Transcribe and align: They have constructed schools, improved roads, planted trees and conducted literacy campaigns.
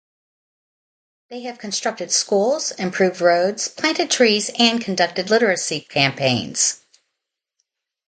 They 1.29 1.41
have 1.41 1.59
constructed 1.59 2.11
schools, 2.11 2.71
improved 2.71 3.21
roads, 3.21 3.67
planted 3.67 4.09
trees 4.09 4.49
and 4.57 4.81
conducted 4.81 5.29
literacy 5.29 5.81
campaigns. 5.81 6.81